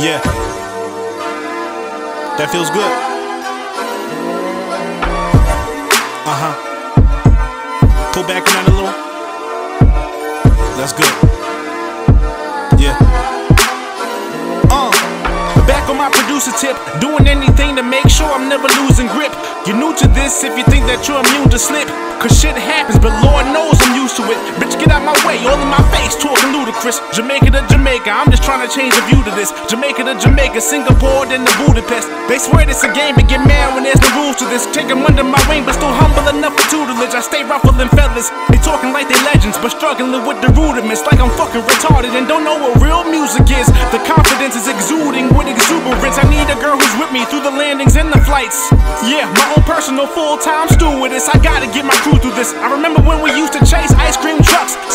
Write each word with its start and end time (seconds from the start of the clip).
Yeah. 0.00 0.16
That 2.40 2.48
feels 2.48 2.70
good. 2.72 2.88
Uh 6.24 6.36
huh. 6.40 6.54
Pull 8.16 8.24
back 8.24 8.48
on 8.48 8.52
that 8.56 8.64
a 8.64 8.72
little. 8.72 8.96
That's 10.80 10.96
good. 10.96 11.12
Yeah. 12.80 12.96
Uh. 14.72 14.88
Back 15.68 15.84
on 15.90 15.98
my 16.00 16.08
producer 16.08 16.56
tip, 16.56 16.80
doing 17.04 17.28
anything 17.28 17.76
to 17.76 17.82
make 17.82 18.08
sure 18.08 18.24
I'm 18.24 18.48
never 18.48 18.72
losing 18.80 19.06
grip. 19.08 19.36
You're 19.66 19.76
new 19.76 19.92
to 20.00 20.08
this 20.16 20.42
if 20.44 20.56
you 20.56 20.64
think 20.64 20.88
that 20.88 21.04
you're 21.04 21.20
immune 21.20 21.50
to 21.52 21.58
slip. 21.58 21.88
Cause 22.24 22.32
shit 22.40 22.56
happens, 22.56 22.96
but 22.96 23.12
Lord 23.20 23.44
knows 23.52 23.76
I'm 23.84 23.92
used 24.00 24.16
to 24.16 24.24
it. 24.32 24.40
Get 24.90 25.06
out 25.06 25.06
my 25.06 25.14
way, 25.22 25.38
all 25.46 25.54
in 25.54 25.70
my 25.70 25.78
face, 25.94 26.18
talking 26.18 26.50
ludicrous. 26.50 26.98
Jamaica 27.14 27.54
to 27.54 27.62
Jamaica, 27.70 28.10
I'm 28.10 28.26
just 28.26 28.42
trying 28.42 28.66
to 28.66 28.66
change 28.66 28.90
the 28.90 29.06
view 29.06 29.22
to 29.22 29.30
this. 29.38 29.54
Jamaica 29.70 30.02
to 30.02 30.18
Jamaica, 30.18 30.58
Singapore, 30.58 31.30
then 31.30 31.46
to 31.46 31.52
Budapest. 31.62 32.10
They 32.26 32.42
swear 32.42 32.66
it's 32.66 32.82
a 32.82 32.90
game, 32.90 33.14
but 33.14 33.30
get 33.30 33.38
mad 33.46 33.70
when 33.78 33.86
there's 33.86 34.02
no 34.02 34.10
rules 34.18 34.42
to 34.42 34.50
this. 34.50 34.66
Take 34.74 34.90
them 34.90 35.06
under 35.06 35.22
my 35.22 35.38
wing, 35.46 35.62
but 35.62 35.78
still 35.78 35.94
humble 35.94 36.26
enough 36.34 36.58
for 36.58 36.66
tutelage. 36.74 37.14
I 37.14 37.22
stay 37.22 37.46
ruffling 37.46 37.86
feathers. 37.94 38.34
They 38.50 38.58
talking 38.66 38.90
like 38.90 39.06
they 39.06 39.14
legends, 39.30 39.62
but 39.62 39.70
struggling 39.70 40.10
with 40.26 40.42
the 40.42 40.50
rudiments. 40.58 41.06
Like 41.06 41.22
I'm 41.22 41.30
fucking 41.38 41.62
retarded 41.62 42.10
and 42.18 42.26
don't 42.26 42.42
know 42.42 42.58
what 42.58 42.82
real 42.82 43.06
music 43.06 43.46
is. 43.46 43.70
The 43.94 44.02
confidence 44.10 44.58
is 44.58 44.66
exuding 44.66 45.30
with 45.38 45.46
exuberance. 45.46 46.18
I 46.18 46.26
need 46.26 46.50
a 46.50 46.58
girl 46.58 46.74
who's 46.74 46.96
with 46.98 47.14
me 47.14 47.22
through 47.30 47.46
the 47.46 47.54
landings 47.54 47.94
and 47.94 48.10
the 48.10 48.18
flights. 48.26 48.58
Yeah, 49.06 49.30
my 49.38 49.54
own 49.54 49.62
personal 49.62 50.10
full-time 50.10 50.66
stewardess. 50.74 51.30
I 51.30 51.38
gotta 51.38 51.70
get 51.70 51.86
my 51.86 51.94
crew 52.02 52.18
through 52.18 52.34
this. 52.34 52.50
I 52.58 52.74
remember 52.74 52.98
when 53.06 53.22
we 53.22 53.30
used 53.38 53.54
to 53.54 53.62
chase. 53.62 53.94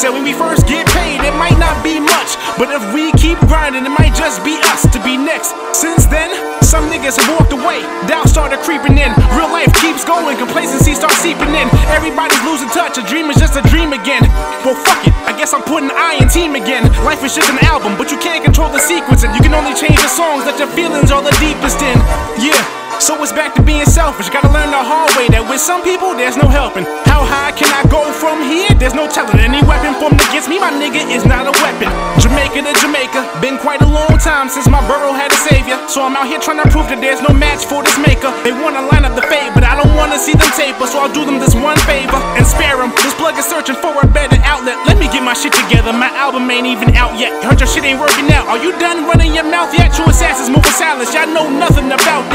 Said 0.06 0.14
when 0.14 0.22
we 0.22 0.38
first 0.38 0.70
get 0.70 0.86
paid, 0.94 1.18
it 1.26 1.34
might 1.34 1.58
not 1.58 1.82
be 1.82 1.98
much. 1.98 2.38
But 2.62 2.70
if 2.70 2.86
we 2.94 3.10
keep 3.18 3.42
grinding, 3.50 3.90
it 3.90 3.96
might 3.98 4.14
just 4.14 4.46
be 4.46 4.54
us 4.70 4.86
to 4.94 5.02
be 5.02 5.18
next. 5.18 5.58
Since 5.74 6.06
then, 6.06 6.30
some 6.62 6.86
niggas 6.94 7.18
have 7.18 7.26
walked 7.34 7.50
away. 7.50 7.82
Doubt 8.06 8.30
started 8.30 8.62
creeping 8.62 9.02
in. 9.02 9.10
Real 9.34 9.50
life 9.50 9.74
keeps 9.82 10.06
going, 10.06 10.38
complacency 10.38 10.94
starts 10.94 11.18
seeping 11.26 11.50
in. 11.58 11.66
Everybody's 11.90 12.38
losing 12.46 12.70
touch, 12.70 13.02
a 13.02 13.04
dream 13.10 13.34
is 13.34 13.38
just 13.42 13.58
a 13.58 13.66
dream 13.74 13.98
again. 13.98 14.22
Well, 14.62 14.78
fuck 14.78 15.10
it, 15.10 15.14
I 15.26 15.34
guess 15.34 15.58
I'm 15.58 15.66
putting 15.66 15.90
I 15.90 16.22
in 16.22 16.30
team 16.30 16.54
again. 16.54 16.86
Life 17.02 17.26
is 17.26 17.34
just 17.34 17.50
an 17.50 17.58
album, 17.66 17.98
but 17.98 18.14
you 18.14 18.22
can't 18.22 18.46
control 18.46 18.70
the 18.70 18.86
sequence, 18.86 19.26
and 19.26 19.34
you 19.34 19.42
can 19.42 19.58
only 19.58 19.74
change 19.74 19.98
the 19.98 20.14
songs 20.14 20.46
that 20.46 20.62
your 20.62 20.70
feelings 20.78 21.10
are 21.10 21.26
the 21.26 21.34
deepest 21.42 21.82
in. 21.82 21.98
Yeah. 22.38 22.85
So 23.00 23.20
it's 23.22 23.32
back 23.32 23.54
to 23.56 23.62
being 23.62 23.86
selfish. 23.86 24.30
Gotta 24.30 24.48
learn 24.50 24.72
the 24.72 24.80
hard 24.80 25.12
way 25.20 25.28
that 25.36 25.44
with 25.44 25.60
some 25.60 25.84
people 25.84 26.16
there's 26.16 26.40
no 26.40 26.48
helping. 26.48 26.88
How 27.04 27.22
high 27.28 27.52
can 27.52 27.68
I 27.70 27.84
go 27.92 28.02
from 28.16 28.40
here? 28.42 28.72
There's 28.80 28.96
no 28.96 29.06
telling. 29.12 29.38
Any 29.38 29.60
weapon 29.68 29.94
formed 30.00 30.20
against 30.32 30.48
me, 30.48 30.58
my 30.58 30.72
nigga, 30.72 31.04
is 31.12 31.28
not 31.28 31.44
a 31.46 31.54
weapon. 31.60 31.92
Jamaica 32.24 32.64
to 32.66 32.74
Jamaica, 32.80 33.22
been 33.44 33.60
quite 33.60 33.84
a 33.84 33.90
long 33.90 34.16
time 34.24 34.48
since 34.48 34.72
my 34.72 34.80
borough 34.88 35.14
had 35.14 35.32
a 35.32 35.40
savior. 35.44 35.78
So 35.92 36.02
I'm 36.02 36.16
out 36.16 36.28
here 36.28 36.40
trying 36.40 36.64
to 36.64 36.68
prove 36.72 36.88
that 36.88 37.04
there's 37.04 37.22
no 37.22 37.36
match 37.36 37.68
for 37.68 37.84
this 37.84 38.00
maker. 38.00 38.32
They 38.48 38.56
wanna 38.56 38.88
line 38.88 39.04
up 39.04 39.14
the 39.14 39.26
fade, 39.28 39.52
but 39.52 39.68
I 39.68 39.76
don't 39.76 39.92
wanna 39.94 40.18
see 40.18 40.34
them 40.34 40.50
taper. 40.56 40.88
So 40.88 41.04
I'll 41.04 41.12
do 41.12 41.28
them 41.28 41.38
this 41.38 41.54
one 41.54 41.78
favor 41.86 42.18
and 42.40 42.46
spare 42.48 42.80
them. 42.80 42.96
This 43.04 43.14
plug 43.20 43.36
is 43.36 43.46
searching 43.46 43.76
for 43.84 43.92
a 44.02 44.08
better 44.08 44.40
outlet. 44.48 44.80
Let 44.88 44.98
me 44.98 45.12
get 45.12 45.22
my 45.22 45.36
shit 45.36 45.54
together. 45.54 45.92
My 45.92 46.10
album 46.16 46.50
ain't 46.50 46.66
even 46.66 46.96
out 46.96 47.20
yet. 47.20 47.36
Heard 47.44 47.60
your 47.60 47.70
shit 47.70 47.84
ain't 47.84 48.00
working 48.00 48.32
out. 48.32 48.48
Are 48.48 48.58
you 48.58 48.72
done 48.80 49.06
running 49.06 49.36
your 49.36 49.46
mouth 49.46 49.76
yet? 49.76 49.94
True 49.94 50.08
assassins 50.08 50.50
moving 50.50 50.74
silence. 50.74 51.14
Y'all 51.14 51.28
know 51.28 51.52
nothing 51.52 51.92
about 51.92 52.24
that. 52.32 52.35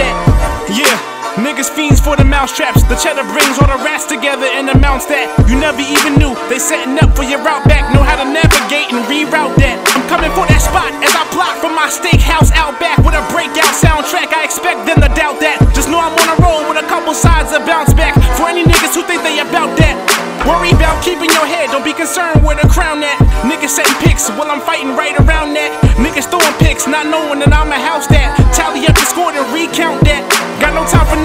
Mousetraps. 2.41 2.81
The 2.89 2.97
cheddar 2.97 3.29
brings 3.37 3.61
all 3.61 3.69
the 3.69 3.77
rats 3.85 4.09
together 4.09 4.49
and 4.57 4.73
amounts 4.73 5.05
that 5.13 5.29
you 5.45 5.61
never 5.61 5.85
even 5.85 6.17
knew. 6.17 6.33
They 6.49 6.57
setting 6.57 6.97
up 6.97 7.13
for 7.13 7.21
your 7.21 7.37
route 7.45 7.69
back. 7.69 7.93
Know 7.93 8.01
how 8.01 8.17
to 8.17 8.25
navigate 8.25 8.89
and 8.97 9.05
reroute 9.13 9.61
that. 9.61 9.77
I'm 9.93 10.01
coming 10.09 10.33
for 10.33 10.49
that 10.49 10.65
spot 10.65 10.89
as 11.05 11.13
I 11.13 11.29
plot 11.37 11.61
from 11.61 11.77
my 11.77 11.93
steakhouse 11.93 12.49
out 12.57 12.81
back 12.81 12.97
with 13.05 13.13
a 13.13 13.21
breakout 13.29 13.77
soundtrack. 13.77 14.33
I 14.33 14.49
expect 14.49 14.89
them 14.89 15.05
to 15.05 15.13
doubt 15.13 15.37
that. 15.45 15.61
Just 15.77 15.93
know 15.93 16.01
I'm 16.01 16.17
on 16.17 16.29
a 16.33 16.37
roll 16.41 16.65
with 16.65 16.81
a 16.81 16.87
couple 16.89 17.13
sides 17.13 17.53
of 17.53 17.61
bounce 17.69 17.93
back. 17.93 18.17
For 18.41 18.49
any 18.49 18.65
niggas 18.65 18.97
who 18.97 19.05
think 19.05 19.21
they 19.21 19.45
about 19.45 19.77
that. 19.77 20.01
Worry 20.49 20.73
about 20.73 21.05
keeping 21.05 21.29
your 21.37 21.45
head, 21.45 21.69
don't 21.69 21.85
be 21.85 21.93
concerned 21.93 22.41
where 22.41 22.57
the 22.57 22.65
crown 22.73 23.05
at. 23.05 23.21
Niggas 23.45 23.77
setting 23.77 23.93
pics 24.01 24.33
while 24.41 24.49
I'm 24.49 24.65
fighting 24.65 24.97
right 24.97 25.13
around 25.21 25.53
that. 25.53 25.69
Niggas 26.01 26.33
throwing 26.33 26.57
pics, 26.57 26.89
not 26.89 27.05
knowing 27.05 27.45
that 27.45 27.53
I'm 27.53 27.69
a 27.69 27.77
house 27.77 28.09
that. 28.09 28.33
Tally 28.57 28.89
up 28.89 28.97
the 28.97 29.05
score 29.05 29.29
and 29.29 29.45
recount 29.53 30.00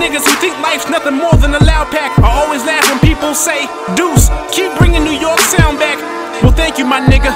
niggas 0.05 0.21
who 0.21 0.35
think 0.38 0.53
life's 0.61 0.88
nothing 0.88 1.17
more 1.17 1.33
than 1.41 1.55
a 1.55 1.63
loud 1.66 1.89
pack. 1.89 2.13
I 2.21 2.29
always 2.45 2.61
laugh 2.61 2.85
when 2.93 3.01
people 3.01 3.33
say, 3.33 3.66
Deuce, 3.97 4.29
keep 4.53 4.69
bringing 4.77 5.03
New 5.03 5.17
York 5.17 5.39
sound 5.39 5.79
back. 5.81 5.97
Well, 6.45 6.53
thank 6.53 6.77
you, 6.77 6.85
my 6.85 7.01
nigga. 7.01 7.33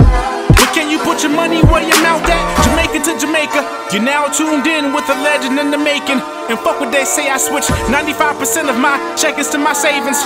But 0.54 0.70
can 0.78 0.92
you 0.94 1.00
put 1.02 1.24
your 1.24 1.34
money 1.34 1.66
where 1.66 1.82
your 1.82 1.98
mouth 2.06 2.22
at? 2.30 2.46
Jamaica 2.70 3.02
to 3.10 3.14
Jamaica. 3.18 3.66
You're 3.92 4.06
now 4.06 4.30
tuned 4.30 4.68
in 4.68 4.94
with 4.94 5.10
a 5.10 5.18
legend 5.26 5.58
in 5.58 5.72
the 5.72 5.80
making. 5.82 6.22
And 6.50 6.58
fuck 6.66 6.82
what 6.82 6.92
they 6.92 7.06
say, 7.06 7.30
I 7.30 7.38
switch 7.38 7.70
95% 7.94 8.74
of 8.74 8.78
my 8.82 8.98
check 9.14 9.38
is 9.38 9.50
to 9.54 9.62
my 9.62 9.74
savings. 9.74 10.18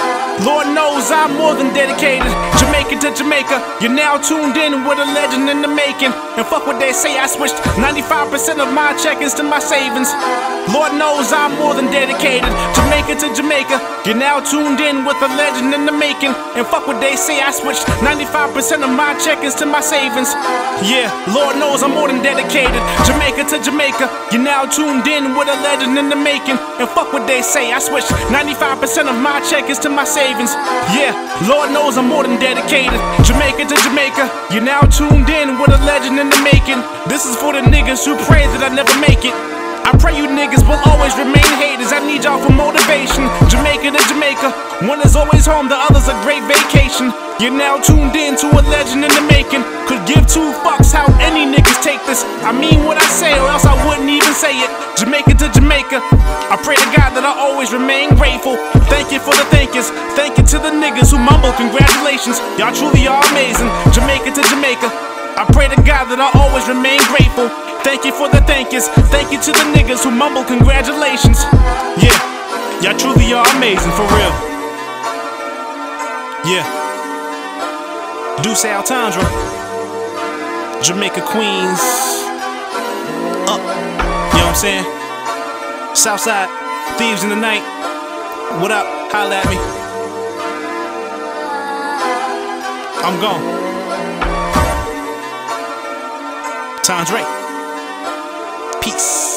Lord 0.48 0.72
knows 0.72 1.12
I'm 1.12 1.36
more 1.36 1.52
than 1.52 1.76
dedicated. 1.76 2.32
Jamaica 2.64 2.96
to 3.04 3.10
Jamaica. 3.12 3.60
You're 3.84 3.92
now 3.92 4.16
tuned 4.24 4.56
in 4.56 4.88
with 4.88 5.04
a 5.04 5.08
legend 5.12 5.52
in 5.52 5.60
the 5.60 5.68
making. 5.68 6.16
And 6.40 6.48
fuck 6.48 6.64
what 6.66 6.80
they 6.80 6.96
say, 6.96 7.20
I 7.20 7.28
switched 7.28 7.60
95% 7.76 8.64
of 8.64 8.72
my 8.72 8.96
check 9.04 9.20
is 9.20 9.34
to 9.36 9.44
my 9.44 9.60
savings. 9.60 10.16
Lord 10.72 10.96
knows 10.96 11.36
I'm 11.36 11.60
more 11.60 11.76
than 11.76 11.92
dedicated. 11.92 12.48
Jamaica 12.72 13.20
to 13.20 13.28
Jamaica. 13.36 13.84
You're 14.08 14.16
now 14.16 14.40
tuned 14.40 14.80
in 14.80 15.04
with 15.04 15.20
a 15.20 15.28
legend 15.36 15.76
in 15.76 15.84
the 15.86 15.92
making. 15.92 16.32
And 16.56 16.64
fuck 16.68 16.88
what 16.88 17.04
they 17.04 17.20
say, 17.20 17.44
I 17.44 17.52
switched 17.52 17.84
95% 18.00 18.80
of 18.80 18.92
my 18.96 19.12
check 19.20 19.44
is 19.44 19.56
to 19.60 19.66
my 19.66 19.84
savings. 19.84 20.32
Yeah, 20.88 21.12
Lord 21.36 21.60
knows 21.60 21.84
I'm 21.84 21.92
more 21.92 22.08
than 22.08 22.24
dedicated. 22.24 22.80
Jamaica 23.04 23.44
to 23.52 23.60
Jamaica. 23.60 24.08
You're 24.32 24.44
now 24.44 24.64
tuned 24.72 25.08
in 25.08 25.36
with 25.36 25.52
a 25.52 25.58
legend 25.68 26.00
in 26.00 26.08
the 26.08 26.13
making. 26.16 26.58
And 26.80 26.90
fuck 26.90 27.14
what 27.14 27.26
they 27.28 27.42
say, 27.42 27.72
I 27.72 27.80
switch 27.80 28.06
95% 28.30 29.10
of 29.10 29.18
my 29.18 29.40
check 29.50 29.70
is 29.70 29.80
to 29.86 29.90
my 29.90 30.04
savings. 30.04 30.54
Yeah, 30.94 31.14
Lord 31.50 31.72
knows 31.72 31.98
I'm 31.98 32.08
more 32.08 32.24
than 32.24 32.40
dedicated. 32.40 33.00
Jamaica 33.26 33.66
to 33.70 33.78
Jamaica. 33.82 34.30
You're 34.52 34.66
now 34.66 34.82
tuned 34.88 35.30
in 35.30 35.60
with 35.60 35.72
a 35.74 35.80
legend 35.86 36.20
in 36.20 36.30
the 36.30 36.42
making. 36.44 36.80
This 37.10 37.26
is 37.26 37.36
for 37.36 37.54
the 37.54 37.62
niggas 37.62 38.06
who 38.06 38.16
pray 38.26 38.46
that 38.54 38.62
I 38.64 38.70
never 38.74 38.94
make 39.02 39.26
it. 39.26 39.36
I 39.84 39.92
pray 40.00 40.16
you 40.16 40.32
niggas 40.32 40.64
will 40.64 40.80
always 40.88 41.12
remain 41.20 41.44
haters. 41.60 41.92
I 41.92 42.00
need 42.00 42.24
y'all 42.24 42.40
for 42.40 42.56
motivation. 42.56 43.28
Jamaica 43.52 43.92
to 43.92 44.02
Jamaica. 44.08 44.88
One 44.88 45.04
is 45.04 45.20
always 45.20 45.44
home, 45.44 45.68
the 45.68 45.76
other's 45.76 46.08
a 46.08 46.16
great 46.24 46.40
vacation. 46.48 47.12
You're 47.44 47.52
now 47.52 47.76
tuned 47.84 48.16
in 48.16 48.40
to 48.40 48.48
a 48.48 48.64
legend 48.72 49.04
in 49.04 49.12
the 49.12 49.26
making. 49.28 49.60
Could 49.92 50.08
give 50.08 50.24
two 50.24 50.56
fucks 50.64 50.96
how 50.96 51.04
any 51.20 51.44
niggas 51.44 51.84
take 51.84 52.00
this. 52.08 52.24
I 52.48 52.56
mean 52.56 52.88
what 52.88 52.96
I 52.96 53.08
say, 53.12 53.36
or 53.36 53.52
else 53.52 53.68
I 53.68 53.76
wouldn't 53.84 54.08
even 54.08 54.23
say 54.34 54.58
it. 54.58 54.70
Jamaica 54.98 55.38
to 55.38 55.48
Jamaica. 55.54 56.02
I 56.50 56.58
pray 56.62 56.76
to 56.76 56.90
God 56.98 57.14
that 57.14 57.26
I 57.26 57.34
always 57.38 57.72
remain 57.74 58.14
grateful. 58.18 58.58
Thank 58.90 59.14
you 59.14 59.22
for 59.22 59.34
the 59.38 59.46
thankers. 59.54 59.94
Thank 60.18 60.38
you 60.38 60.46
to 60.54 60.58
the 60.58 60.74
niggas 60.74 61.14
who 61.14 61.22
mumble 61.22 61.54
congratulations. 61.54 62.42
Y'all 62.58 62.74
truly 62.74 63.06
are 63.06 63.22
amazing. 63.32 63.70
Jamaica 63.94 64.34
to 64.34 64.44
Jamaica. 64.50 64.90
I 65.38 65.46
pray 65.50 65.70
to 65.70 65.80
God 65.82 66.10
that 66.14 66.22
I 66.22 66.30
always 66.38 66.66
remain 66.70 67.02
grateful. 67.10 67.50
Thank 67.86 68.06
you 68.06 68.14
for 68.14 68.30
the 68.30 68.42
thankers. 68.46 68.88
Thank 69.14 69.34
you 69.34 69.40
to 69.42 69.52
the 69.52 69.66
niggas 69.74 70.06
who 70.06 70.12
mumble 70.12 70.46
congratulations. 70.46 71.42
Yeah, 71.98 72.18
y'all 72.82 72.98
truly 72.98 73.34
are 73.34 73.46
amazing 73.58 73.94
for 73.98 74.06
real. 74.14 74.34
Yeah. 76.46 76.66
Deuce 78.42 78.66
Altendre. 78.66 79.24
Jamaica 80.84 81.22
Queens. 81.22 82.03
I'm 84.54 84.60
saying? 84.60 85.96
Southside. 85.96 86.48
Thieves 87.00 87.24
in 87.24 87.30
the 87.30 87.36
night. 87.36 87.64
What 88.62 88.70
up? 88.70 88.86
Holla 89.12 89.38
at 89.38 89.50
me. 89.50 89.58
I'm 93.02 93.20
gone. 93.20 93.42
Tandre. 96.84 97.24
Peace. 98.84 99.33